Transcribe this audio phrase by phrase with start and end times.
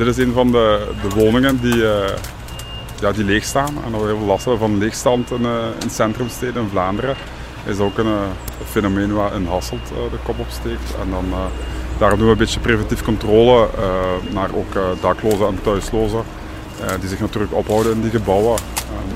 [0.00, 2.04] Dit is een van de, de woningen die, uh,
[3.00, 3.74] ja, die leeg staan.
[3.84, 7.16] En we heel veel last hebben van leegstand in, uh, in centrumsteden in Vlaanderen.
[7.66, 10.94] is ook een, een fenomeen waar in Hasselt de kop op steekt.
[11.02, 11.24] En dan,
[11.98, 13.68] daarom doen we een beetje preventief controle
[14.30, 16.22] naar ook daklozen en thuislozen.
[17.00, 18.58] die zich natuurlijk ophouden in die gebouwen.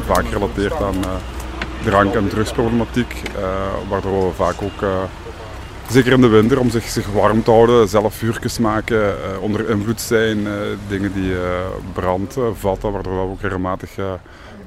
[0.07, 1.05] vaak gerelateerd aan
[1.85, 3.23] drank- en drugsproblematiek.
[3.89, 5.09] waardoor we vaak ook
[5.91, 9.71] Zeker in de winter, om zich, zich warm te houden, zelf vuurtjes maken, uh, onder
[9.71, 10.53] invloed zijn, uh,
[10.89, 11.41] dingen die uh,
[11.93, 13.91] brand vatten, waardoor we ook regelmatig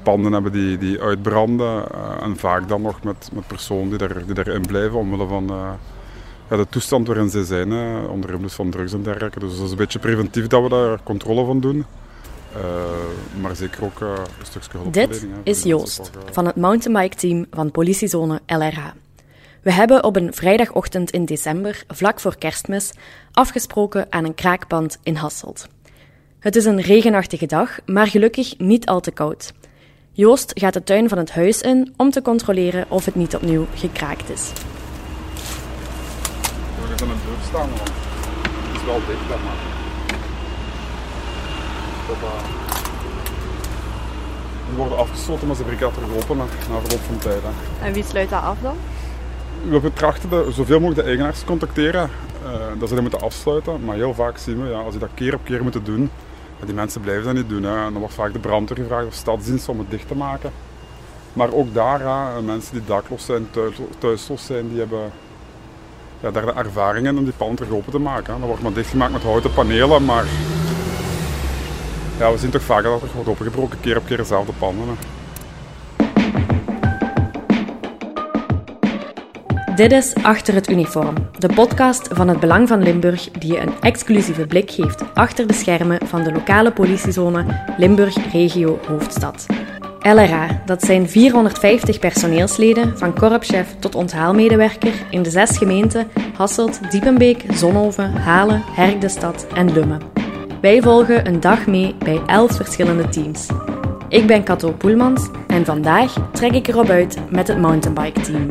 [0.02, 1.84] panden hebben die, die uitbranden.
[2.20, 5.50] en vaak dan nog met, met personen die, daar, die daarin blijven, omwille van
[6.50, 7.72] ja, de toestand waarin ze zijn,
[8.08, 9.38] onder invloed van drugs en dergelijke.
[9.38, 11.84] Dus dat is een beetje preventief dat we daar controle van doen.
[13.40, 14.92] maar zeker ook een stukje hulp.
[14.92, 19.07] Dit is Joost van het mountainbike team van politiezone LRH.
[19.68, 22.92] We hebben op een vrijdagochtend in december, vlak voor kerstmis,
[23.32, 25.68] afgesproken aan een kraakpand in Hasselt.
[26.38, 29.52] Het is een regenachtige dag, maar gelukkig niet al te koud.
[30.12, 33.66] Joost gaat de tuin van het huis in om te controleren of het niet opnieuw
[33.74, 34.52] gekraakt is.
[36.80, 39.58] We gaan een deur staan, want het is wel dicht, maar.
[44.68, 47.42] Die worden afgesloten, maar ze breken terug open na verloop van tijd.
[47.82, 48.76] En wie sluit dat af dan?
[49.68, 52.10] We betrachten de, zoveel mogelijk de eigenaars te contacteren,
[52.44, 53.84] uh, dat ze dat moeten afsluiten.
[53.84, 56.10] Maar heel vaak zien we, ja, als je dat keer op keer moet doen,
[56.64, 57.62] die mensen blijven dat niet doen.
[57.62, 57.76] Hè.
[57.76, 60.50] En dan wordt vaak de brandweer gevraagd of stadsdienst om het dicht te maken.
[61.32, 62.02] Maar ook daar,
[62.42, 65.12] mensen die dakloos zijn, thuis, thuisloos zijn, die hebben
[66.20, 68.38] ja, daar de ervaringen om die panden terug open te maken.
[68.38, 70.24] Dan wordt maar dichtgemaakt met houten panelen, maar
[72.18, 75.17] ja, we zien toch vaak dat er wordt opengebroken, keer op keer dezelfde panden.
[79.78, 83.72] Dit is Achter het Uniform, de podcast van het Belang van Limburg die je een
[83.80, 87.44] exclusieve blik geeft achter de schermen van de lokale politiezone
[87.76, 89.46] Limburg Regio Hoofdstad.
[90.00, 97.44] LRA, dat zijn 450 personeelsleden, van korpschef tot onthaalmedewerker in de zes gemeenten Hasselt, Diepenbeek,
[97.52, 100.00] Zonhoven, Halen, Herkdestad en Lummen.
[100.60, 103.46] Wij volgen een dag mee bij elf verschillende teams.
[104.08, 108.46] Ik ben Kato Poelmans en vandaag trek ik erop uit met het mountainbike team.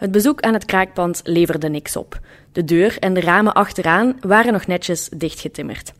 [0.00, 2.20] Het bezoek aan het kraakpand leverde niks op.
[2.52, 5.92] De deur en de ramen achteraan waren nog netjes dichtgetimmerd.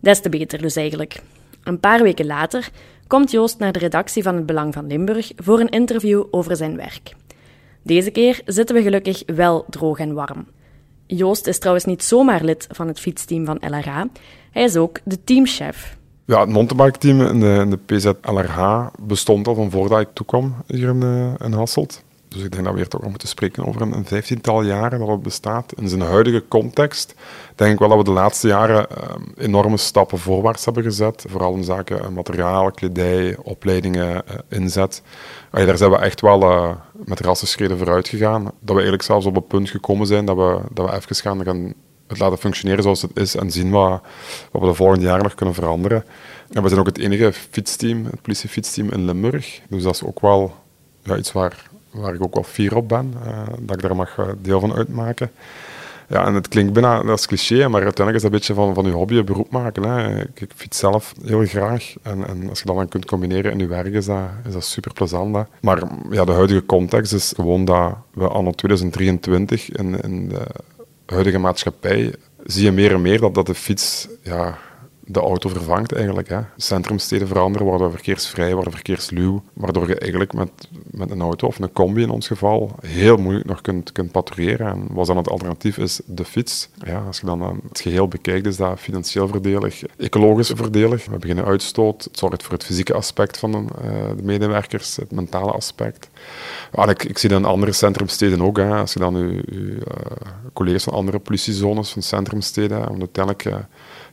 [0.00, 1.22] Des te beter dus eigenlijk.
[1.64, 2.70] Een paar weken later
[3.06, 6.76] komt Joost naar de redactie van het Belang van Limburg voor een interview over zijn
[6.76, 7.14] werk.
[7.82, 10.46] Deze keer zitten we gelukkig wel droog en warm.
[11.06, 14.02] Joost is trouwens niet zomaar lid van het fietsteam van LRH,
[14.50, 15.96] hij is ook de teamchef.
[16.24, 20.88] Ja, het mountainbike-team in de, de PZ LRH bestond al van voordat ik toekwam hier
[20.88, 22.04] in, in Hasselt.
[22.30, 25.08] Dus ik denk dat we hier toch nog moeten spreken over een, vijftiental jaren dat
[25.08, 25.72] het bestaat.
[25.76, 27.14] In zijn huidige context
[27.54, 31.24] denk ik wel dat we de laatste jaren ehm, enorme stappen voorwaarts hebben gezet.
[31.28, 35.02] Vooral in zaken eh, materiaal, kledij, opleidingen, uh, inzet.
[35.50, 38.42] daar zijn we echt wel uh, met rassenschreden vooruit gegaan.
[38.44, 41.44] Dat we eigenlijk zelfs op het punt gekomen zijn dat we, dat we even gaan,
[41.44, 41.74] gaan
[42.06, 44.02] het laten functioneren zoals het is en zien wat,
[44.52, 46.04] we de volgende jaren nog kunnen veranderen.
[46.50, 49.60] En we zijn ook het enige fietsteam, het politiefietsteam in Limburg.
[49.68, 50.54] Dus dat is ook wel
[51.16, 54.28] iets waar waar ik ook wel fier op ben, uh, dat ik daar mag eh,
[54.42, 55.30] deel van uitmaken.
[56.08, 58.84] Ja, en het klinkt bijna als cliché, maar uiteindelijk is dat een beetje van, van
[58.84, 59.82] je hobby een beroep maken.
[59.82, 60.20] Hè.
[60.20, 63.66] Ik, fiets zelf heel graag en, en als je dat dan kunt combineren in je
[63.66, 65.46] werk, is dat, is dat super plezant.
[65.60, 70.46] Maar ja, de huidige context is gewoon dat we anno 2023 in, in de
[71.06, 72.14] huidige maatschappij
[72.44, 74.58] zie je meer en meer dat, dat de fiets ja,
[75.12, 76.28] de auto vervangt eigenlijk.
[76.28, 76.40] Hè.
[76.56, 80.50] Centrumsteden veranderen, worden verkeersvrij, worden verkeersluw, waardoor je eigenlijk met,
[80.90, 84.66] met een auto of een combi in ons geval heel moeilijk nog kunt, kunt patrouilleren.
[84.66, 86.68] En wat dan het alternatief is, de fiets.
[86.84, 91.06] Ja, als je dan het geheel bekijkt, is dat financieel voordelig, ecologisch voordelig.
[91.06, 93.66] We beginnen uitstoot, het zorgt voor het fysieke aspect van de, uh,
[94.16, 96.10] de medewerkers, het mentale aspect.
[96.72, 98.56] Ja, ik, ik, zie dat in andere centrumsteden ook.
[98.56, 98.76] Hè.
[98.76, 99.72] Als je dan je uh,
[100.52, 103.68] collega's van andere politiezones, van centrumsteden, want uiteindelijk...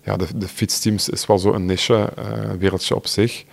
[0.07, 3.45] ja, de, de fietsteams is wel zo een niche, uh, wereldje op zich.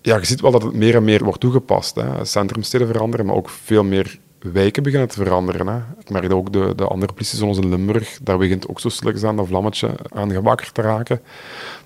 [0.00, 1.94] Ja, je ziet wel dat het meer en meer wordt toegepast.
[1.94, 2.24] Hè.
[2.24, 5.66] Centrumsteden veranderen, maar ook veel meer wijken beginnen te veranderen.
[5.66, 5.76] Hè.
[6.00, 9.24] Ik merk ook de, de andere politie, zoals in Limburg, daar begint ook zo slechts
[9.24, 11.20] aan dat vlammetje aan gewakkerd te raken.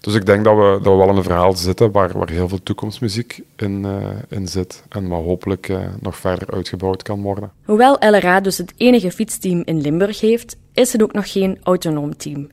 [0.00, 2.48] Dus ik denk dat we, dat we wel in een verhaal zitten waar, waar heel
[2.48, 7.50] veel toekomstmuziek in, uh, in zit en wat hopelijk uh, nog verder uitgebouwd kan worden.
[7.64, 12.16] Hoewel LRA dus het enige fietsteam in Limburg heeft, is het ook nog geen autonoom
[12.16, 12.48] team.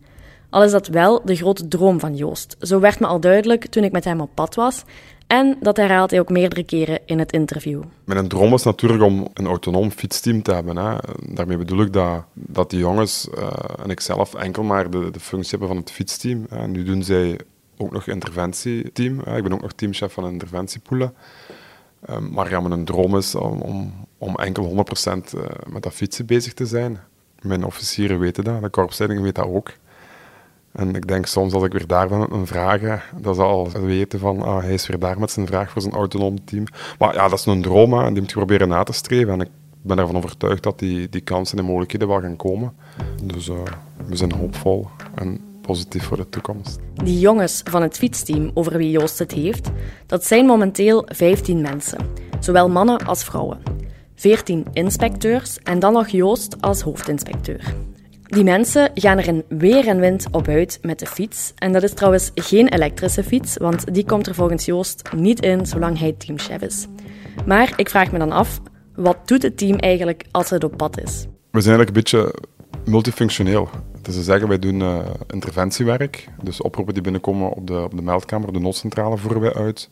[0.54, 2.56] Al is dat wel de grote droom van Joost.
[2.60, 4.84] Zo werd me al duidelijk toen ik met hem op pad was
[5.28, 7.82] En dat herhaalt hij ook meerdere keren in het interview.
[8.04, 10.78] Mijn droom is natuurlijk om een autonoom fietsteam te hebben.
[10.78, 10.96] Hè.
[11.30, 13.48] Daarmee bedoel ik dat, dat die jongens uh,
[13.84, 16.46] en ik zelf enkel maar de, de functie hebben van het fietsteam.
[16.68, 17.40] Nu doen zij
[17.78, 19.20] ook nog interventieteam.
[19.20, 21.14] Ik ben ook nog teamchef van interventiepoelen.
[22.10, 26.26] Um, maar ja, mijn droom is om, om, om enkel 100% eh, met dat fietsen
[26.26, 27.00] bezig te zijn.
[27.42, 29.72] Mijn officieren weten dat, de korpsleiding weet dat ook.
[30.74, 34.20] En ik denk soms als ik weer daar ben een vragen, dat ze al weten
[34.20, 36.64] van ah, hij is weer daar met zijn vraag voor zijn autonoom team.
[37.00, 39.34] Maar ja, dat is een droom en die moet je proberen na te streven.
[39.34, 39.50] En ik
[39.82, 42.74] ben ervan overtuigd dat die, die kansen en mogelijkheden wel gaan komen.
[43.24, 43.56] Dus uh,
[44.08, 46.80] we zijn hoopvol en positief voor de toekomst.
[47.04, 49.70] Die jongens van het fietsteam over wie Joost het heeft,
[50.06, 52.00] dat zijn momenteel 15 mensen.
[52.40, 53.62] Zowel mannen als vrouwen.
[54.16, 57.76] 14 inspecteurs en dan nog Joost als hoofdinspecteur.
[58.34, 61.54] Die mensen gaan er in weer en wind op uit met de fiets.
[61.56, 65.66] En dat is trouwens geen elektrische fiets, want die komt er volgens Joost niet in
[65.66, 66.88] zolang hij teamchef is.
[67.46, 68.62] Maar ik vraag me dan af,
[68.96, 71.26] wat doet het team eigenlijk als het op pad is?
[71.52, 72.36] We zijn eigenlijk een beetje
[72.86, 73.70] multifunctioneel.
[74.02, 76.28] Dus ze zeggen, wij doen uh, interventiewerk.
[76.42, 79.90] Dus oproepen die binnenkomen op de, op de meldkamer, de noodcentrale voeren wij uit.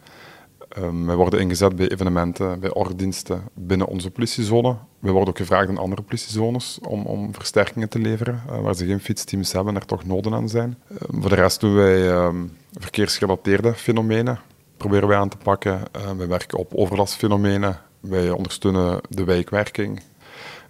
[0.77, 4.75] Um, wij worden ingezet bij evenementen, bij ordendiensten binnen onze politiezone.
[4.99, 8.85] We worden ook gevraagd in andere politiezones om, om versterkingen te leveren, uh, waar ze
[8.85, 10.77] geen fietsteams hebben en er toch noden aan zijn.
[10.91, 14.39] Uh, voor de rest doen wij um, verkeersgerelateerde fenomenen,
[14.77, 15.81] proberen wij aan te pakken.
[16.17, 20.01] wij werken op overlastfenomenen, wij ondersteunen de wijkwerking,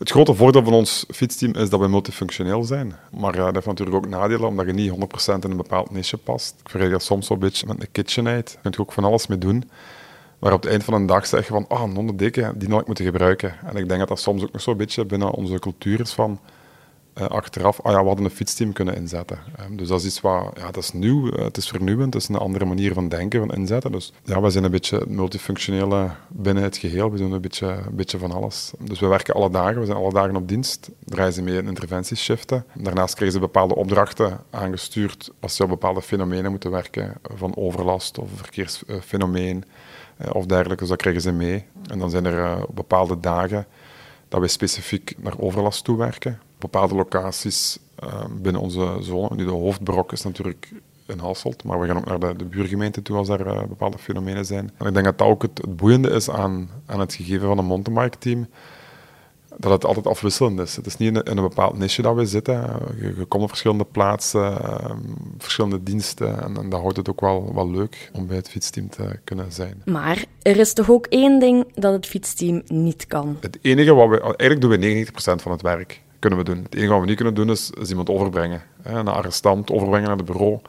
[0.02, 2.96] het grote voordeel van ons fietsteam is dat we multifunctioneel zijn.
[3.12, 4.96] Maar uh, dat heeft natuurlijk ook nadelen, omdat je niet 100%
[5.44, 6.56] in een bepaald niche past.
[6.60, 8.46] Ik vergelijk dat soms wel een beetje met een KitchenAid.
[8.46, 9.70] Daar kun je ook van alles mee doen.
[10.40, 12.70] Maar op het eind van een dag zeg je van, ah, oh, een dikke, die
[12.70, 13.56] had ik moeten gebruiken.
[13.64, 16.40] En ik denk dat dat soms ook nog zo'n beetje binnen onze cultuur is van,
[17.18, 19.40] uh, achteraf, ah ja, we hadden een fietsteam kunnen inzetten.
[19.60, 22.24] Um, dus dat is iets wat, ja, dat is nieuw, uh, het is vernieuwend, het
[22.24, 23.92] is een andere manier van denken, van inzetten.
[23.92, 28.18] Dus ja, we zijn een beetje multifunctioneel binnen het geheel, we doen een beetje, beetje
[28.18, 28.72] van alles.
[28.80, 31.68] Dus we werken alle dagen, we zijn alle dagen op dienst, draaien ze mee in
[31.68, 32.66] interventieshiften.
[32.74, 38.18] Daarnaast krijgen ze bepaalde opdrachten aangestuurd als ze op bepaalde fenomenen moeten werken, van overlast
[38.18, 39.64] of verkeersfenomeen
[40.22, 41.66] uh, of dergelijke, dus dat krijgen ze mee.
[41.88, 43.66] En dan zijn er bepaalde dagen
[44.28, 49.36] dat we specifiek naar overlast toewerken bepaalde locaties uh, binnen onze zone.
[49.36, 50.72] Nu, de hoofdbrok is natuurlijk
[51.06, 53.98] in Hasselt, maar we gaan ook naar de, de buurgemeente toe als er uh, bepaalde
[53.98, 54.72] fenomenen zijn.
[54.78, 57.58] En ik denk dat dat ook het, het boeiende is aan, aan het gegeven van
[57.58, 58.48] een mountainbike-team
[59.58, 60.76] dat het altijd afwisselend is.
[60.76, 62.70] Het is niet in een, in een bepaald niche dat we zitten.
[63.00, 64.92] Je, je komt op verschillende plaatsen, uh,
[65.38, 66.44] verschillende diensten.
[66.44, 69.52] En, en, dat houdt het ook wel, wel leuk om bij het fietsteam te kunnen
[69.52, 69.82] zijn.
[69.86, 73.38] Maar er is toch ook één ding dat het fietsteam niet kan?
[73.40, 74.22] Het enige wat we...
[74.22, 76.64] Eigenlijk doen we 99% van het werk kunnen we doen.
[76.64, 78.62] Het enige wat we niet kunnen doen is, iemand overbrengen.
[78.82, 80.60] Hè, een arrestant overbrengen naar het bureau.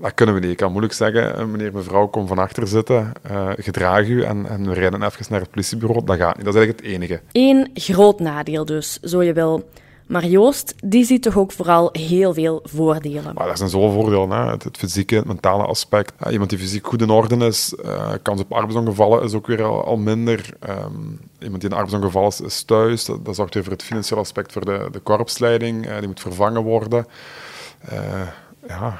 [0.00, 0.50] Dat kunnen we niet.
[0.50, 4.46] Ik kan moeilijk zeggen, eh, meneer, mevrouw, kom van achter zitten, uh, gedraag u en,
[4.46, 6.04] en we rijden even naar het politiebureau.
[6.04, 6.44] Dat gaat niet.
[6.44, 7.20] Dat is eigenlijk het enige.
[7.32, 9.68] Eén groot nadeel dus, zo je wil.
[10.10, 13.34] Maar Joost, die ziet toch ook vooral heel veel voordelen.
[13.34, 14.30] Maar er zijn zoveel voordelen.
[14.30, 14.50] Hè.
[14.50, 16.12] Het, fysieke, het mentale aspect.
[16.30, 19.96] Iemand die fysiek goed in orde is, uh, kans op arbeidsongevallen is ook weer al,
[19.96, 20.56] minder.
[20.68, 23.04] Um, iemand die in arbeidsongeval is, is thuis.
[23.04, 25.86] Dat, dat zorgt weer voor het financiële aspect voor de, de korpsleiding.
[25.86, 27.06] Uh, die moet vervangen worden.
[27.92, 28.28] Uh,
[28.68, 28.98] ja,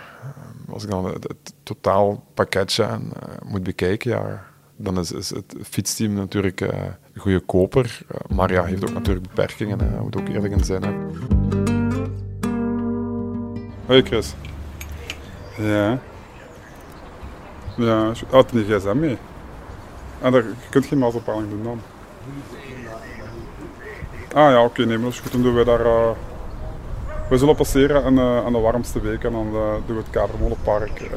[0.73, 2.99] als ik dan het, het totaalpakketje
[3.45, 4.45] moet bekijken, ja,
[4.83, 6.69] dan is, het fietsteam natuurlijk uh,
[7.13, 8.01] een goede koper.
[8.13, 9.81] Uh, maar ja, heeft ook natuurlijk beperkingen.
[9.81, 10.01] Hè.
[10.01, 10.83] moet ook eerlijk in zijn.
[10.83, 10.93] Hè.
[13.87, 14.35] Hoi Chris.
[15.57, 15.99] Ja.
[17.77, 19.19] Ja, had die gsm mee?
[20.23, 21.81] Ah, daar, je geen maatbepaling doen dan.
[24.35, 25.33] Ah ja, oké, okay, nee, goed.
[25.33, 25.87] Dan doen we daar...
[25.87, 26.11] Uh,
[27.31, 30.11] we zullen passeren aan, uh, aan de warmste week en dan uh, doen we het
[30.11, 31.09] Kadermolenpark uh,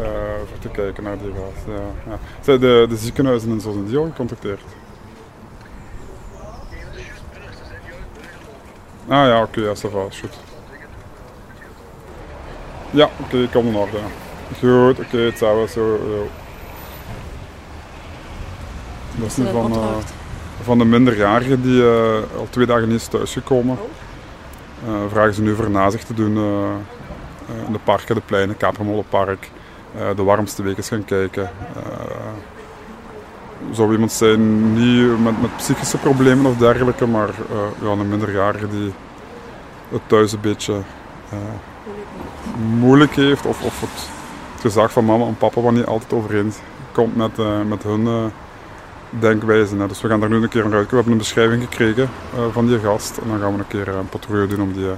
[0.47, 1.65] voor te kijken naar die gast.
[1.67, 2.19] Ja, ja.
[2.41, 4.61] Zij de, de ziekenhuizen en zo zijn die al gecontacteerd?
[9.07, 10.39] Ah ja, oké, okay, ja, dat goed.
[12.91, 13.97] Ja, oké, okay, ik kom in orde.
[14.59, 15.67] Goed, oké, okay, hetzelfde.
[15.67, 16.27] Zo, zo.
[19.15, 19.73] Dat is nu van,
[20.61, 21.83] van de minderjarigen die
[22.37, 23.77] al twee dagen niet is thuisgekomen.
[24.87, 29.49] Uh, vragen ze nu voor nazicht te doen uh, in de parken, de pleinen, Katermolenpark.
[30.15, 31.49] de warmste weken gaan kijken.
[33.71, 37.29] zou iemand zijn, niet met, met, psychische problemen of dergelijke, maar
[37.81, 38.93] ja, een minderjarige die
[39.89, 40.81] het thuis een beetje
[42.79, 43.45] moeilijk heeft.
[43.45, 44.09] Of, of het,
[44.53, 46.53] het gezag van mama en papa wat niet altijd overeen
[46.91, 47.37] komt met,
[47.67, 48.31] met hun
[49.19, 49.87] denkwijze.
[49.87, 50.89] Dus we gaan daar nu een keer naar uit.
[50.89, 53.17] We hebben een beschrijving gekregen uh, van die gast.
[53.17, 54.91] En dan gaan we een keer een patrouille doen om die uh,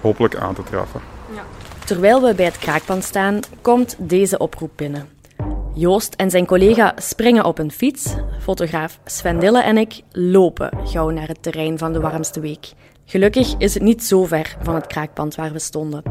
[0.00, 1.00] hopelijk aan te treffen.
[1.34, 1.42] Ja.
[1.84, 5.08] Terwijl we bij het kraakpand staan, komt deze oproep binnen.
[5.74, 8.14] Joost en zijn collega springen op een fiets.
[8.40, 12.72] Fotograaf Sven Dille en ik lopen gauw naar het terrein van de warmste week.
[13.04, 16.02] Gelukkig is het niet zo ver van het kraakpand waar we stonden.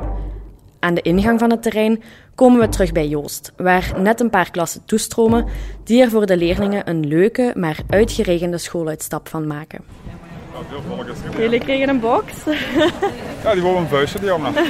[0.80, 2.04] Aan de ingang van het terrein
[2.36, 5.46] komen we terug bij Joost, waar net een paar klassen toestromen
[5.84, 9.82] die er voor de leerlingen een leuke, maar uitgeregende schooluitstap van maken.
[11.38, 12.34] Jullie kregen een box?
[13.44, 14.54] Ja, die wilden een vuistje die allemaal.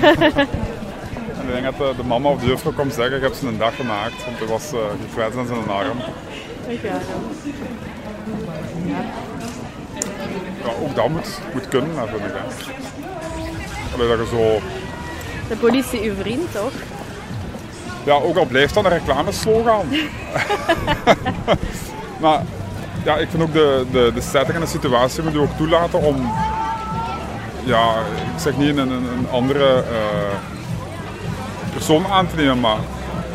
[1.38, 3.48] en ik denk dat de, de mama of de juffrouw komt zeggen, ik heb ze
[3.48, 5.98] een dag gemaakt, want hij was uh, gekwetst aan zijn arm.
[6.82, 7.02] Ja.
[10.64, 12.32] Ja, ook dat moet, moet kunnen, vind ik.
[12.34, 12.44] Hè.
[13.94, 14.60] Allee, dat je zo...
[15.48, 16.72] De politie uw vriend, toch?
[18.04, 19.86] Ja, ook al blijft dat een reclameslogan.
[22.22, 22.42] maar
[23.04, 26.01] ja, ik vind ook de, de, de setting en de situatie moet je ook toelaten
[26.01, 26.32] om...
[27.63, 27.96] Ja,
[28.34, 30.38] ik zeg niet een, een, een andere uh,
[31.74, 32.77] persoon aan te nemen, maar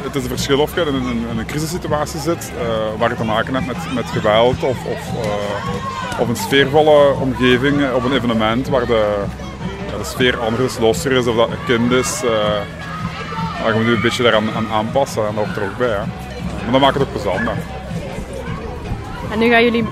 [0.02, 3.16] het is een verschil of je in een, in een crisissituatie zit uh, waar je
[3.16, 8.12] te maken hebt met, met geweld of, of, uh, of een sfeervolle omgeving op een
[8.12, 9.51] evenement waar de, de
[10.04, 12.22] sfeer anders losser is of dat een kind is.
[12.24, 12.30] Uh,
[13.62, 15.88] maar je moet je een beetje daaraan aan aanpassen en dat hoort er ook bij.
[15.88, 16.04] Hè.
[16.62, 17.40] Maar dat maakt het ook plezant.
[17.40, 17.54] Hè.
[19.32, 19.84] En nu gaan jullie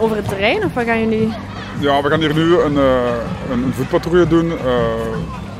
[0.00, 1.34] over het terrein of wat gaan jullie...
[1.78, 4.52] Ja, we gaan hier nu een, een, een voetpatrouille doen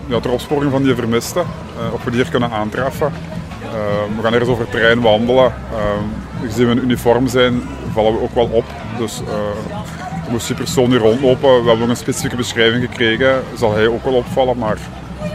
[0.06, 1.42] ja, ter opsporing van die vermisten.
[1.42, 3.12] Uh, of we die hier kunnen aantreffen.
[4.16, 5.52] We gaan eerst over het terrein wandelen.
[6.42, 7.62] Gezien we in uniform zijn,
[7.92, 8.64] vallen we ook wel op.
[8.98, 9.22] Dus
[10.28, 11.62] moest die persoon hier rondlopen.
[11.62, 13.42] We hebben een specifieke beschrijving gekregen.
[13.54, 14.78] Zal hij ook wel opvallen, maar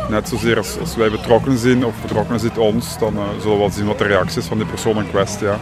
[0.10, 3.70] net zozeer als, als wij betrokken zijn of betrokkenen ziet ons, dan zullen we wel
[3.70, 5.48] zien wat de reactie is van die persoon in kwestie.
[5.48, 5.60] Ja.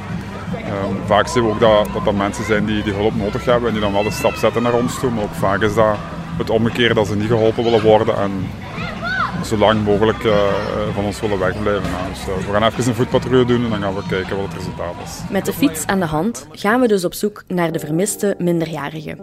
[1.06, 3.74] vaak zien we ook dat, dat dat mensen zijn die, die hulp nodig hebben en
[3.74, 5.12] die dan wel de stap zetten naar ons toe.
[5.12, 5.98] Maar ook vaak is dat
[6.38, 8.32] het omgekeerde dat ze niet geholpen willen worden en
[9.46, 10.34] zo lang mogelijk uh,
[10.94, 11.92] van ons willen wegblijven.
[11.92, 14.46] Nou, dus, uh, we gaan even een voetpatrouille doen en dan gaan we kijken wat
[14.46, 15.20] het resultaat is.
[15.30, 19.18] Met de fiets aan de hand gaan we dus op zoek naar de vermiste minderjarige.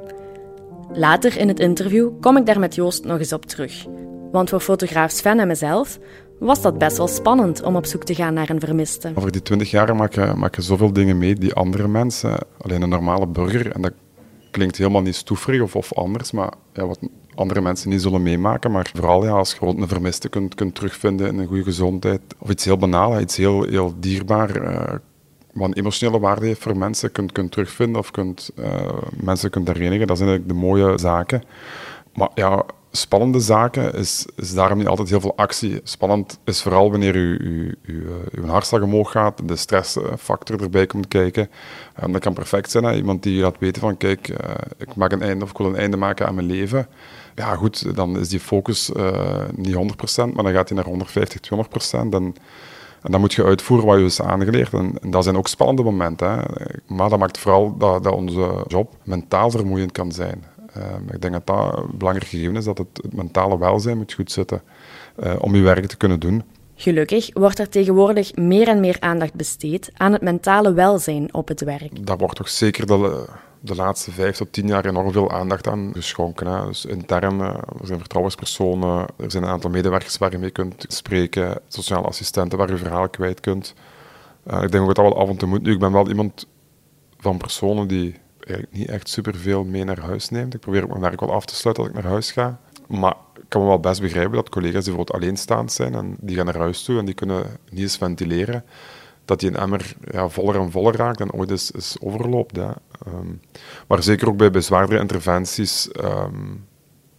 [0.93, 3.87] Later in het interview kom ik daar met Joost nog eens op terug.
[4.33, 5.99] Want voor fotograaf Sven en mezelf
[6.39, 9.13] was dat best wel spannend om op zoek te gaan naar een vermiste.
[9.15, 12.83] Over die twintig jaar maak je, maak je zoveel dingen mee die andere mensen, alleen
[12.83, 13.93] een normale burger, en dat
[14.51, 16.99] klinkt helemaal niet stoefrig of, of anders, maar ja, wat
[17.37, 18.71] andere mensen niet zullen meemaken.
[18.71, 22.21] Maar vooral ja, als je een vermiste kunt, kunt terugvinden in een goede gezondheid.
[22.39, 24.63] Of iets heel banaal, iets heel, heel dierbaar.
[24.63, 24.95] Uh,
[25.53, 28.67] wat een emotionele waarde heeft voor mensen, kunt, kunt terugvinden of kunt, uh,
[29.23, 30.07] mensen kunt herenigen.
[30.07, 31.43] Dat zijn eigenlijk de mooie zaken.
[32.15, 35.81] Maar ja, spannende zaken is, is daarom niet altijd heel veel actie.
[35.83, 41.09] Spannend is vooral wanneer uw, uw, uw, uw hartslag omhoog gaat, de stressfactor erbij komt
[41.09, 41.51] kijken.
[42.03, 44.29] Um, dat kan perfect zijn, iemand die laat weten van kijk,
[44.79, 46.89] ik maak een einde of ik wil een einde maken aan mijn leven.
[47.37, 49.79] Ja goed, dan is die focus uh, niet 100%,
[50.35, 51.59] maar dan gaat hij naar 150, 200%.
[51.93, 52.35] En,
[53.03, 54.73] en dan moet je uitvoeren wat je is aangeleerd.
[54.73, 56.31] En, en dat zijn ook spannende momenten.
[56.31, 56.37] Hè?
[56.87, 60.45] Maar dat maakt vooral dat, dat onze job mentaal vermoeiend kan zijn.
[60.77, 64.13] Uh, ik denk dat dat een belangrijk gegeven is, dat het, het mentale welzijn moet
[64.13, 64.63] goed zitten
[65.25, 66.43] uh, om je werk te kunnen doen.
[66.75, 71.61] Gelukkig wordt er tegenwoordig meer en meer aandacht besteed aan het mentale welzijn op het
[71.61, 72.07] werk.
[72.07, 73.27] Daar wordt toch zeker de,
[73.61, 76.47] de laatste vijf tot tien jaar enorm veel aandacht aan geschonken.
[76.47, 76.67] Hè.
[76.67, 81.61] Dus intern, er zijn vertrouwenspersonen, er zijn een aantal medewerkers waar je mee kunt spreken,
[81.69, 83.75] sociale assistenten waar je verhaal kwijt kunt.
[84.51, 85.63] Uh, ik denk ook dat dat wel af en toe moet.
[85.63, 86.47] Nu, ik ben wel iemand
[87.19, 90.55] van personen die eigenlijk niet echt superveel mee naar huis neemt.
[90.55, 92.61] Ik probeer ook mijn werk wel af te sluiten als ik naar huis ga.
[92.87, 96.37] Maar ik kan me wel best begrijpen dat collega's die bijvoorbeeld alleenstaand zijn en die
[96.37, 98.65] gaan naar huis toe en die kunnen niet eens ventileren,
[99.27, 102.57] dat die een emmer ja, voller en voller raakt en ooit is, is overloopt.
[102.57, 102.77] Ja.
[103.07, 103.41] Um,
[103.89, 106.67] maar zeker ook bij, bij zwaardere interventies, um,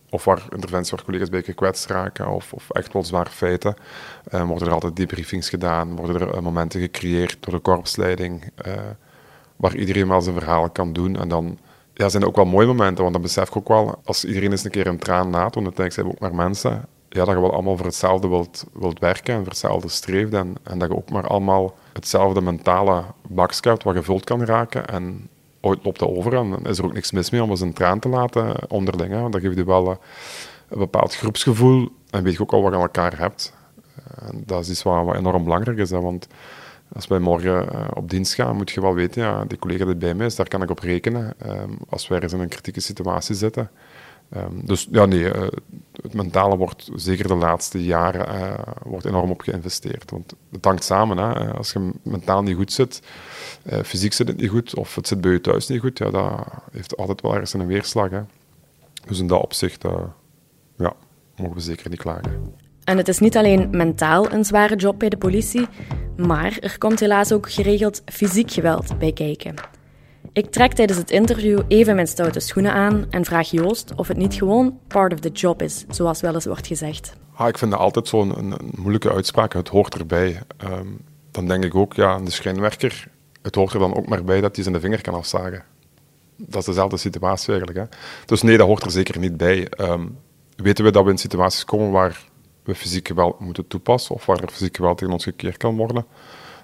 [0.09, 3.75] of waar interventies waar collega's bij gekwetst raken, of, of echt wel zware feiten,
[4.33, 8.51] um, worden er altijd debriefings gedaan, worden er uh, momenten gecreëerd door de korpsleiding.
[8.67, 8.73] Uh,
[9.55, 11.15] waar iedereen wel zijn verhaal kan doen.
[11.15, 11.57] En dan
[11.93, 14.51] ja, zijn er ook wel mooie momenten, want dan besef ik ook wel, als iedereen
[14.51, 16.71] eens een keer een traan laat, want uiteindelijk zijn we ook maar mensen,
[17.09, 20.55] ja, dat je wel allemaal voor hetzelfde wilt, wilt werken en voor hetzelfde streeft en
[20.77, 25.29] dat je ook maar allemaal hetzelfde mentale bakje wat gevuld kan raken en
[25.61, 27.99] ooit loopt dat over en is er ook niks mis mee om eens een traan
[27.99, 29.97] te laten onderling, want dat geeft je wel een,
[30.69, 33.53] een bepaald groepsgevoel en weet je ook al wat je aan elkaar hebt.
[34.19, 36.27] En dat is iets wat, enorm belangrijk is, hè, want
[36.93, 39.95] als wij morgen uh, op dienst gaan, moet je wel weten, ja, die collega die
[39.95, 42.79] bij mij is, daar kan ik op rekenen um, als wij eens in een kritieke
[42.79, 43.69] situatie zitten.
[44.35, 45.47] Um, dus ja, nee, uh,
[46.01, 50.11] het mentale wordt zeker de laatste jaren uh, wordt enorm op geïnvesteerd.
[50.11, 51.17] Want het hangt samen.
[51.17, 51.53] Hè.
[51.53, 53.01] Als je mentaal niet goed zit,
[53.83, 56.47] fysiek zit het niet goed, of het zit bij je thuis niet goed, ja, dat
[56.71, 58.09] heeft altijd wel ergens een weerslag.
[58.09, 58.21] Hè.
[59.05, 59.83] Dus in dat opzicht
[60.77, 60.93] ja,
[61.35, 62.55] mogen we zeker niet klagen.
[62.83, 65.67] En het is niet alleen mentaal een zware job bij de politie,
[66.17, 69.55] Maar er komt helaas ook geregeld fysiek geweld bij kijken.
[70.37, 74.17] Ik trek tijdens het interview even mijn stoute schoenen aan en vraag Joost of het
[74.17, 77.13] niet gewoon part of the job is, zoals wel eens wordt gezegd.
[77.33, 79.53] Ah, ik vind dat altijd zo'n een, moeilijke uitspraak.
[79.53, 80.41] Het hoort erbij.
[80.63, 80.97] Um,
[81.31, 83.07] dan denk ik ook, ja, de schijnwerker,
[83.41, 85.63] het hoort er dan ook maar bij dat hij zijn vinger kan afzagen.
[86.35, 87.79] Dat is dezelfde situatie eigenlijk.
[87.79, 87.97] Hè?
[88.25, 89.67] Dus nee, dat hoort er zeker niet bij.
[89.77, 90.17] Um,
[90.55, 92.23] weten we dat we in situaties komen waar
[92.63, 96.05] we fysiek geweld moeten toepassen of waar er fysiek geweld tegen ons gekeerd kan worden?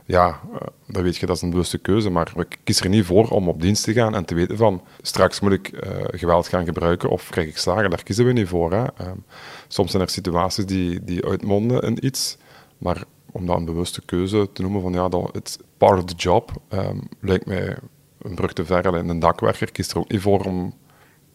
[0.06, 0.58] Ja, uh,
[0.88, 3.48] dan weet je, dat is een bewuste keuze, maar we kiezen er niet voor om
[3.48, 7.10] op dienst te gaan en te weten van straks moet ik uh, geweld gaan gebruiken
[7.10, 7.90] of krijg ik slagen.
[7.90, 8.72] Daar kiezen we niet voor.
[8.72, 8.82] Hè?
[8.82, 9.26] Um,
[9.68, 12.38] soms zijn er situaties die, die uitmonden in iets,
[12.78, 16.16] maar om dat een bewuste keuze te noemen van ja, dat het part of the
[16.16, 17.78] job, um, lijkt mij
[18.22, 18.96] een brug te ver.
[18.96, 20.74] En een dakwerker kiest er ook niet voor om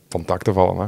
[0.09, 0.77] van tak te vallen.
[0.77, 0.87] Hè.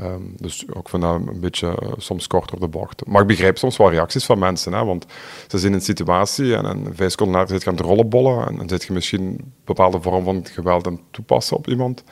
[0.00, 3.06] Um, dus ik vind dat een beetje uh, soms kort op de bocht.
[3.06, 5.06] Maar ik begrijp soms wel reacties van mensen, hè, want
[5.48, 8.56] ze zijn in een situatie en, en vijf seconden later zit aan het rollenbollen en
[8.56, 12.04] dan zit je misschien een bepaalde vorm van geweld aan het toepassen op iemand.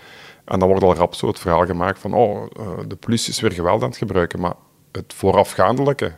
[0.45, 3.41] En dan wordt al rap zo het verhaal gemaakt van oh, uh, de politie is
[3.41, 4.41] weer geweld aan het gebruiken.
[4.41, 4.55] Maar
[4.93, 6.12] het voorafgaandelijke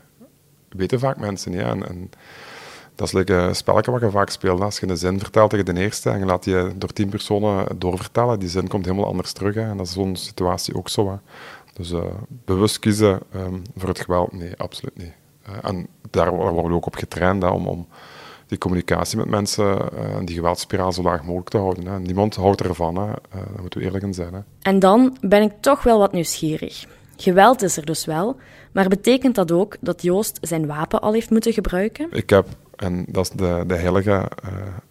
[0.69, 1.61] weten vaak mensen niet.
[1.61, 2.11] En, en
[2.95, 4.61] dat is like een spelletje wat je vaak speelt.
[4.61, 7.79] Als je een zin vertelt tegen de eerste en je laat die door tien personen
[7.79, 9.57] doorvertellen, die zin komt helemaal anders terug.
[9.57, 11.21] En dat is zo'n situatie ook zo.
[11.75, 15.13] Dus uh, bewust kiezen um, voor het geweld, nee, absoluut niet.
[15.49, 17.89] Uh, en daar worden we ook op getraind hè, om, om
[18.47, 21.87] die communicatie met mensen uh, en die geweldspiraal zo laag mogelijk te houden.
[21.87, 21.99] Hè.
[21.99, 23.07] Niemand houdt ervan, hè.
[23.07, 24.35] daar moeten we eerlijk in zijn.
[24.35, 24.41] Hè.
[24.63, 26.87] En dan ben ik toch wel wat nieuwsgierig.
[27.17, 28.37] Geweld is er dus wel,
[28.73, 32.09] maar betekent dat ook dat Joost zijn wapen al heeft moeten gebruiken?
[32.11, 34.29] Ik heb, en dat is de, de heilige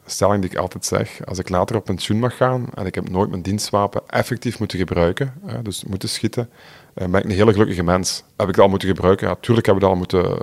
[0.06, 3.10] stelling die ik altijd zeg, als ik later op pensioen mag gaan en ik heb
[3.10, 6.50] nooit mijn dienstwapen effectief moeten gebruiken, dus moeten schieten,
[6.96, 8.24] uh, ben ik een hele gelukkige mens.
[8.38, 9.28] Heb ik dat al moeten gebruiken?
[9.28, 10.38] Ja, tuurlijk heb ik dat al moeten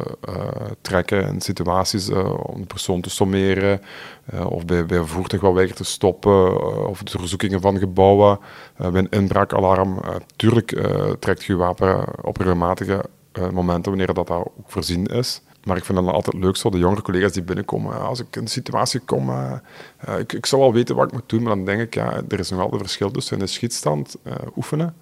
[0.80, 2.10] trekken in situaties
[2.42, 3.80] om de persoon te sommeren,
[4.44, 8.38] of bij, bij een voertuig wat te stoppen, of de verzoekingen van gebouwen,
[8.76, 10.00] bij een inbraakalarm.
[10.36, 10.82] tuurlijk
[11.18, 13.04] trekt je wapen op regelmatige
[13.52, 15.42] momenten wanneer dat, dat ook voorzien is.
[15.64, 18.00] Maar ik vind het altijd leuk zo, de jongere collega's die binnenkomen.
[18.00, 19.52] Als ik in een situatie kom, uh,
[20.08, 22.38] uh, ik, zou wel weten wat ik moet doen, maar dan denk ik, ja, er
[22.38, 24.94] is nog wel een verschil tussen in de schietstand uh, oefenen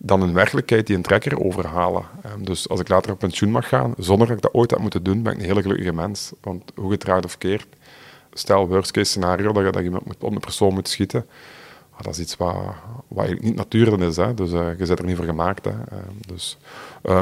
[0.00, 2.02] dan in werkelijkheid die een trekker overhalen.
[2.26, 4.80] Um, dus als ik later op pensioen mag gaan, zonder dat ik dat ooit heb
[4.80, 6.32] moeten doen, ben ik een hele gelukkige mens.
[6.40, 7.66] Want hoe gedraaid of keert,
[8.32, 11.26] stel worst case scenario dat je, dat je met, op een persoon moet schieten,
[11.90, 12.56] ah, dat is iets wat,
[13.08, 14.16] wat niet natuurlijk is.
[14.16, 14.34] Hè.
[14.34, 15.64] Dus je bent er niet voor gemaakt.
[15.64, 15.72] Hè.
[16.26, 16.58] dus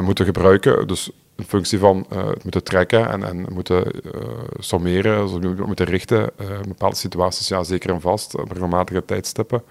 [0.01, 0.87] moeten gebruiken.
[0.87, 4.21] Dus in functie van uh, het moeten trekken en, en moeten uh,
[4.59, 9.63] sommeren, zo moeten richten, uh, in bepaalde situaties, ja, zeker en vast, op regelmatige tijdstippen,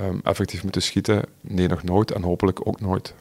[0.00, 1.22] um, effectief moeten schieten.
[1.40, 3.14] Nee, nog nooit en hopelijk ook nooit.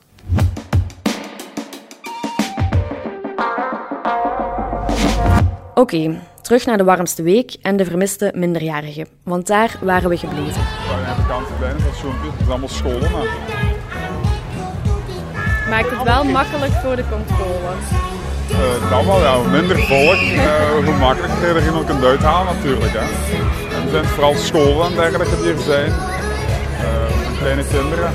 [5.73, 10.17] Oké, okay, terug naar de warmste week en de vermiste minderjarigen, want daar waren we
[10.17, 10.61] gebleven.
[10.61, 13.11] Ja, de kans klein is dat filmpje, het is allemaal scholen.
[13.11, 13.80] Maar
[15.71, 17.71] maakt het wel makkelijk voor de controle.
[18.51, 19.37] Uh, dat wel, ja.
[19.51, 22.91] Minder volk, uh, hoe makkelijker je er iemand kunt uithalen natuurlijk.
[22.93, 23.05] Hè.
[23.75, 25.89] En zijn vooral scholen en dergelijke die er zijn.
[25.89, 28.11] Uh, kleine kinderen.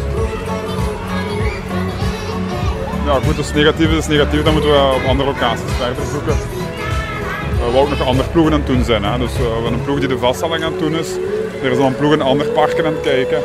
[3.07, 6.37] Ja goed, als negatief is negatief, dan moeten we op andere locaties verder zoeken.
[7.64, 9.05] We wou ook nog andere ploegen aan het doen zijn.
[9.05, 9.19] Hè.
[9.19, 11.09] Dus we hebben een ploeg die de vaststelling aan het doen is.
[11.62, 13.40] Er is nog een ploeg in andere parken aan het kijken.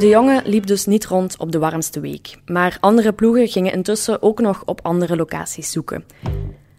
[0.00, 4.22] De jongen liep dus niet rond op de warmste week, maar andere ploegen gingen intussen
[4.22, 6.04] ook nog op andere locaties zoeken.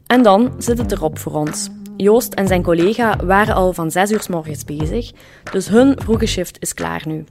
[0.07, 1.69] En dan zit het erop voor ons.
[1.97, 5.11] Joost en zijn collega waren al van 6 uur s morgens bezig,
[5.51, 7.23] dus hun vroege shift is klaar nu.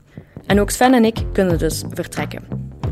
[0.45, 2.47] En ook Sven en ik kunnen dus vertrekken.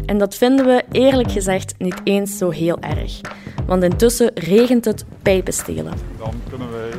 [0.06, 3.22] En dat vinden we eerlijk gezegd niet eens zo heel erg,
[3.66, 5.94] want intussen regent het pijpenstelen.
[6.18, 6.92] Dan kunnen wij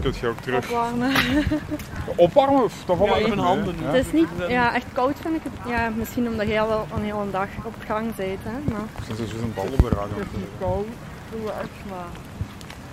[0.00, 0.64] kunt je ook terug.
[0.64, 1.12] Opwarmen.
[2.16, 3.74] Opwarmen of toch wel ja, even handen.
[3.80, 3.86] Ja.
[3.86, 5.52] Het is niet ja, echt koud vind ik het.
[5.72, 8.38] Ja, misschien omdat jij wel een hele dag op gang zit.
[8.42, 8.80] Hè, maar...
[9.08, 10.14] Het is dus een bal op de radio.
[10.16, 10.86] Het is niet koud.
[11.30, 12.06] Doe echt maar.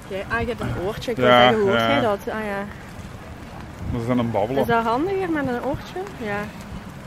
[0.08, 1.12] Jij, ah, je hebt een oortje.
[1.12, 1.88] Ik ja, zeggen, hoort ja.
[1.90, 2.20] jij dat?
[2.20, 2.66] Ah, ja.
[3.92, 4.58] Dat is dan een babbel.
[4.58, 6.00] Is dat handiger met een oortje?
[6.18, 6.40] Ja.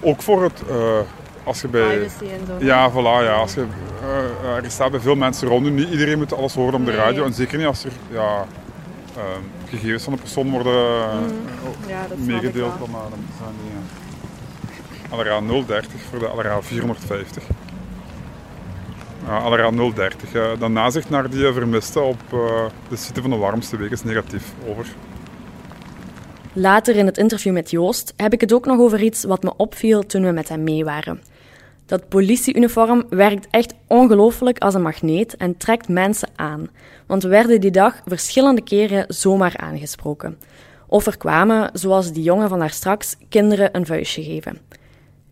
[0.01, 0.63] Ook voor het...
[0.71, 0.99] Uh,
[1.45, 1.97] als je bij...
[1.97, 2.65] Privacy en zo.
[2.65, 3.25] Ja, voilà.
[3.25, 3.35] Ja.
[3.35, 3.67] Als je,
[4.43, 5.71] uh, er staat bij veel mensen rond.
[5.71, 7.25] Niet iedereen moet alles horen op de radio.
[7.25, 7.93] En zeker niet als er...
[8.11, 8.45] Ja,
[9.17, 9.23] uh,
[9.69, 11.89] gegevens van de persoon worden mm.
[11.89, 12.79] ja, meegedeeld.
[12.79, 17.43] Dan, dan zijn die uh, Alera 030 voor de Alera 450.
[19.25, 20.35] Uh, Alera 030.
[20.35, 24.03] Uh, de nazicht naar die vermiste op uh, de site van de warmste week is
[24.03, 24.53] negatief.
[24.69, 24.87] Over.
[26.53, 29.57] Later in het interview met Joost heb ik het ook nog over iets wat me
[29.57, 31.21] opviel toen we met hem mee waren.
[31.87, 36.69] Dat politieuniform werkt echt ongelooflijk als een magneet en trekt mensen aan.
[37.07, 40.39] Want we werden die dag verschillende keren zomaar aangesproken.
[40.87, 44.59] Of er kwamen, zoals die jongen van daar straks, kinderen een vuistje geven.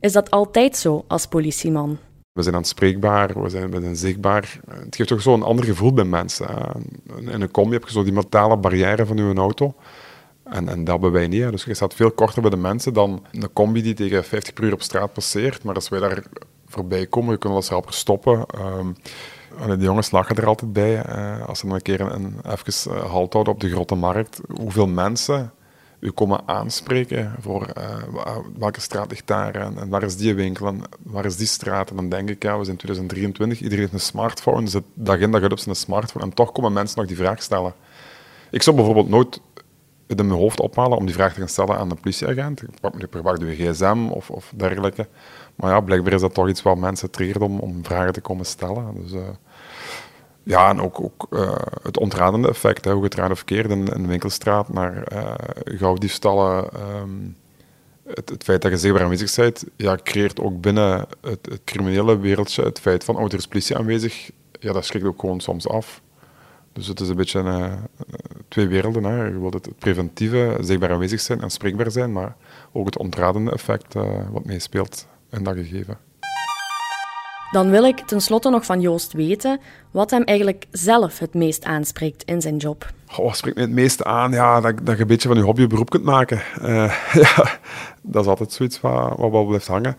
[0.01, 1.99] Is dat altijd zo als politieman?
[2.33, 4.61] We zijn aanspreekbaar, we zijn, we zichtbaar.
[4.69, 6.47] Het geeft toch zo'n ander gevoel bij mensen.
[7.21, 9.75] In een combi heb je zo die metalen barrière van je auto.
[10.45, 11.51] En, en dat hebben wij niet.
[11.51, 14.65] Dus je staat veel korter bij de mensen dan een combi die tegen 50 per
[14.65, 15.63] uur op straat passeert.
[15.63, 16.25] Maar als wij daar
[16.67, 18.47] voorbij komen, kunt wel eens helpen stoppen.
[18.79, 18.97] Um,
[19.67, 21.07] de jongens lachen er altijd bij.
[21.07, 24.41] Uh, als ze dan een keer een, even uh, halt houden op de grote markt.
[24.49, 25.53] Hoeveel mensen
[26.01, 30.67] u komen aanspreken voor uh, welke straat ligt daar en, en, waar is die winkel
[30.67, 31.91] en waar is die straat.
[31.91, 35.31] En dan denk ik, ja, we zijn 2023, iedereen heeft een smartphone, zit dag in
[35.31, 37.75] dag uit op zijn smartphone en toch komen mensen nog die vraag stellen.
[38.51, 39.41] Ik zou bijvoorbeeld nooit
[40.07, 42.63] in mijn hoofd ophalen om die vraag te gaan stellen aan de politieagent.
[42.63, 45.09] Ik pak de gsm of, of dergelijke.
[45.55, 48.47] Maar ja, blijkbaar is dat toch iets wat mensen triggert om, om vragen te komen
[48.47, 48.95] stellen.
[49.03, 49.21] Dus, uh,
[50.43, 53.85] ja, en ook, ook uh, het ontradende effect, hè, hoe het raad of verkeerd in,
[53.85, 56.69] de winkelstraat naar uh, gauwdiefstallen.
[57.01, 57.37] Um,
[58.07, 62.19] het, het, feit dat je zichtbaar aanwezig bent, ja, creëert ook binnen het, het, criminele
[62.19, 65.69] wereldje het feit van, oh, er is politie aanwezig, ja, dat schrikt ook gewoon soms
[65.69, 66.03] af.
[66.73, 67.73] Dus het is een beetje uh,
[68.55, 69.05] twee werelden.
[69.05, 69.25] Hè.
[69.25, 72.37] Je wilt het preventieve, zichtbaar aanwezig zijn en spreekbaar zijn, maar
[72.73, 73.95] ook het ontradende effect
[74.31, 75.99] wat meespeelt in dat gegeven.
[77.51, 82.23] Dan wil ik tenslotte nog van Joost weten wat hem eigenlijk zelf het meest aanspreekt
[82.23, 82.93] in zijn job.
[83.11, 84.33] Oh, wat spreekt me het meeste aan?
[84.33, 86.43] Ja, dat, dat je een beetje van je hobby een beroep kunt maken.
[86.63, 87.59] Uh, ja,
[88.03, 89.97] dat is altijd zoiets wat, wat wel blijft hangen.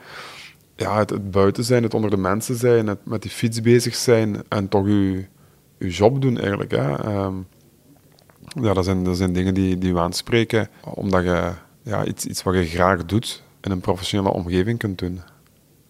[0.75, 3.95] Ja, het, het, buiten zijn, het onder de mensen zijn, het met die fiets bezig
[3.95, 5.25] zijn en toch je,
[5.77, 6.71] je job doen eigenlijk.
[6.71, 7.23] Hè.
[7.23, 7.47] Um,
[8.61, 12.43] ja, dat zijn, dat zijn dingen die, die we aanspreken, omdat je ja, iets, iets
[12.43, 15.21] wat je graag doet in een professionele omgeving kunt doen.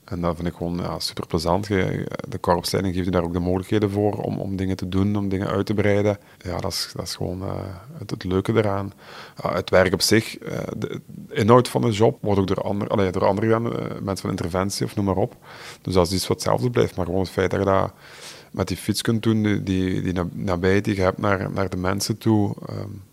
[0.06, 1.68] En dat vind ik gewoon ja, super plezant.
[1.68, 5.30] De korpsleiding geeft je daar ook de mogelijkheden voor om, om dingen te doen, om
[5.30, 6.18] dingen uit te breiden.
[6.38, 7.54] Ja, dat is, dat is gewoon uh,
[7.98, 8.94] het, leuke eraan.
[9.46, 12.88] Uh, het werk op zich, uh, de inhoud van de job wordt ook door, ander,
[12.88, 15.36] allee, door anderen gedaan, mensen van interventie of noem maar op.
[15.82, 16.96] Dus dat is iets wat hetzelfde blijft.
[16.96, 17.92] Maar gewoon het feit dat je dat
[18.56, 21.78] met die fiets kunt doen, die, die, die nabijheid die je hebt naar, naar de
[21.78, 23.04] mensen toe, um,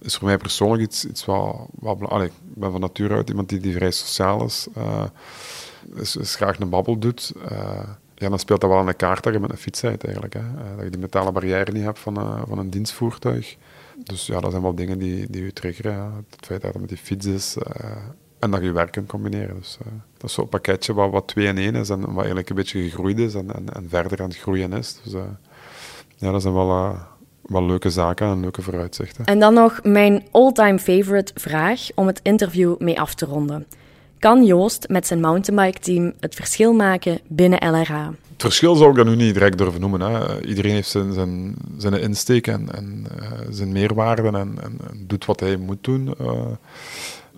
[0.00, 1.66] is voor mij persoonlijk iets, iets wat...
[1.74, 4.68] wat allee, ik ben van nature uit iemand die, die vrij sociaal is
[6.12, 9.32] dus graag een babbel doet, uh, ja, dan speelt dat wel aan de kaart dat
[9.32, 10.34] je met een fiets eigenlijk.
[10.34, 10.40] Hè.
[10.40, 13.56] Uh, dat je die metalen barrière niet hebt van, uh, van een dienstvoertuig.
[14.04, 16.24] Dus ja, dat zijn wel dingen die, die je triggeren.
[16.30, 17.56] Het feit dat het met die fiets is
[18.44, 19.56] en dat je werk kunt combineren.
[19.58, 19.78] Dus,
[20.16, 22.82] dat is zo'n pakketje wat, wat twee in één is en wat eigenlijk een beetje
[22.82, 25.00] gegroeid is en, en, en verder aan het groeien is.
[25.02, 25.22] Dus
[26.16, 26.96] ja, dat zijn wel
[27.46, 29.24] wel leuke zaken en leuke vooruitzichten.
[29.24, 33.66] En dan nog mijn all-time favorite vraag om het interview mee af te ronden.
[34.18, 38.14] Kan Joost met zijn mountainbike-team het verschil maken binnen LRA?
[38.32, 40.00] Het verschil zou ik dat nu niet direct durven noemen.
[40.00, 40.42] Hè.
[40.42, 43.06] Iedereen heeft zijn, zijn, zijn insteek en, en
[43.50, 46.14] zijn meerwaarden en, en, en, doet wat hij moet doen.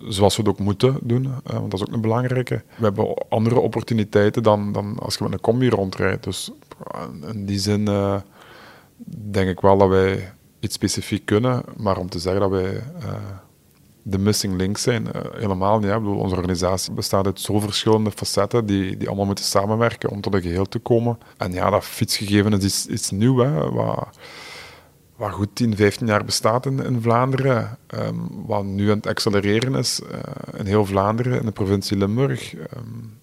[0.09, 2.63] Zoals we het ook moeten doen, want dat is ook een belangrijke.
[2.77, 6.25] We hebben andere opportuniteiten dan, dan als je met een combi rondrijdt.
[6.25, 6.51] Dus
[7.33, 7.85] in die zin
[9.07, 12.83] denk ik wel dat wij iets specifiek kunnen, maar om te zeggen dat wij
[14.03, 15.07] de missing links zijn.
[15.33, 15.91] Helemaal niet.
[15.91, 15.99] Hè.
[15.99, 20.35] Bedoel, onze organisatie bestaat uit zo verschillende facetten die, die allemaal moeten samenwerken om tot
[20.35, 21.19] een geheel te komen.
[21.37, 24.09] En ja, dat fietsgegeven is iets, iets nieuw, hè, wat,
[25.17, 27.79] wat goed 10, 15 jaar bestaat in, in Vlaanderen.
[27.95, 30.19] Um, wat nu aan het accelereren is uh,
[30.59, 32.55] in heel Vlaanderen, in de provincie Limburg.
[32.55, 33.19] Um,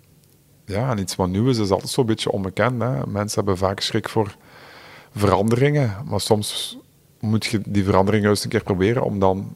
[0.65, 2.81] ja, en iets wat nieuw is, is altijd zo'n beetje onbekend.
[2.81, 3.07] Hè.
[3.07, 4.35] Mensen hebben vaak schrik voor
[5.15, 6.77] veranderingen, maar soms
[7.19, 9.55] moet je die verandering juist een keer proberen om dan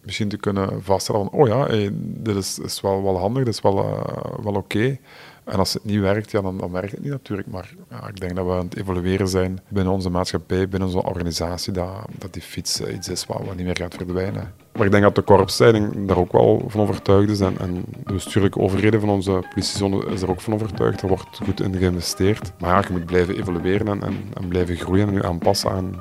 [0.00, 1.66] misschien te kunnen vaststellen van, oh ja,
[1.96, 4.00] dit is, is, wel, wel handig, dit is wel, uh,
[4.42, 4.98] wel oké.
[5.44, 7.48] En als het niet werkt, ja, dan, dan werkt het niet natuurlijk.
[7.48, 7.74] Maar
[8.08, 11.88] ik denk dat we aan het evolueren zijn binnen onze maatschappij, binnen onze organisatie, dat,
[12.18, 14.52] dat die fiets iets is wat, niet meer gaat verdwijnen.
[14.72, 17.40] Maar ik denk dat de korpsleiding daar ook wel van overtuigd is.
[17.40, 21.02] En, en de bestuurlijke overheden van onze politiezone is er ook van overtuigd.
[21.02, 22.52] Er wordt goed in geïnvesteerd.
[22.58, 25.96] Maar ja, je moet blijven evolueren en, en, en blijven groeien en je aanpassen aan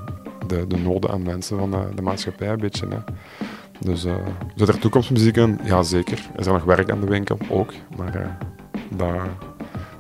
[0.48, 2.88] de, de noden en wensen van de, maatschappij een beetje.
[2.88, 2.98] Hè.
[3.80, 4.16] Dus uh,
[4.56, 5.60] zit er toekomstmuziek in?
[5.64, 6.30] Ja, zeker.
[6.38, 7.38] Is nog werk aan de winkel?
[7.50, 7.74] Ook.
[7.98, 8.28] Maar uh,
[8.96, 9.10] dat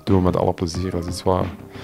[0.03, 0.91] doen we met alle plezier.
[0.91, 1.23] Dat is iets.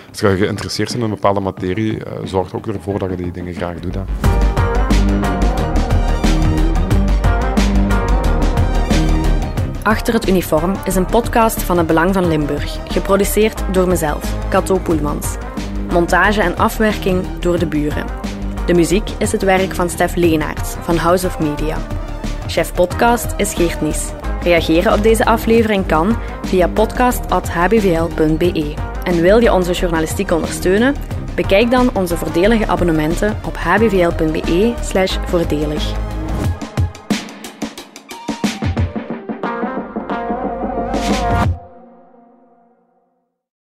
[0.09, 3.31] Als je geïnteresseerd bent in een bepaalde materie, uh, zorgt ook ervoor dat je die
[3.31, 3.97] dingen graag doet.
[9.83, 14.77] Achter het uniform is een podcast van het Belang van Limburg, geproduceerd door mezelf, Cato
[14.77, 15.35] Poelmans.
[15.91, 18.05] Montage en afwerking door de buren.
[18.65, 21.77] De muziek is het werk van Stef Leenaerts van House of Media.
[22.47, 24.18] Chef podcast is Geert Nies.
[24.43, 28.73] Reageren op deze aflevering kan via podcast.hbvl.be.
[29.03, 30.95] En wil je onze journalistiek ondersteunen?
[31.35, 36.08] Bekijk dan onze voordelige abonnementen op hbvl.be/voordelig.